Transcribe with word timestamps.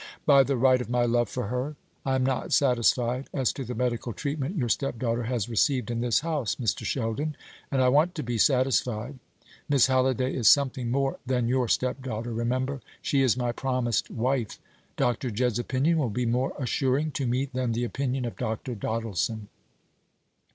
"By 0.25 0.41
the 0.41 0.57
right 0.57 0.81
of 0.81 0.89
my 0.89 1.05
love 1.05 1.29
for 1.29 1.49
her. 1.49 1.75
I 2.07 2.15
am 2.15 2.25
not 2.25 2.53
satisfied 2.53 3.27
as 3.35 3.53
to 3.53 3.63
the 3.63 3.75
medical 3.75 4.13
treatment 4.13 4.57
your 4.57 4.67
stepdaughter 4.67 5.25
has 5.25 5.47
received 5.47 5.91
in 5.91 6.01
this 6.01 6.21
house, 6.21 6.55
Mr. 6.55 6.83
Sheldon, 6.83 7.37
and 7.71 7.83
I 7.83 7.89
want 7.89 8.15
to 8.15 8.23
be 8.23 8.39
satisfied. 8.39 9.19
Miss 9.69 9.85
Halliday 9.85 10.33
is 10.33 10.49
something 10.49 10.89
more 10.89 11.19
than 11.23 11.47
your 11.47 11.67
stepdaughter, 11.67 12.33
remember: 12.33 12.81
she 13.03 13.21
is 13.21 13.37
my 13.37 13.51
promised 13.51 14.09
wife. 14.09 14.57
Dr. 14.97 15.29
Jedd's 15.29 15.59
opinion 15.59 15.99
will 15.99 16.09
be 16.09 16.25
more 16.25 16.53
assuring 16.57 17.11
to 17.11 17.27
me 17.27 17.45
than 17.45 17.73
the 17.73 17.83
opinion 17.83 18.25
of 18.25 18.35
Dr. 18.37 18.73
Doddleson." 18.73 19.49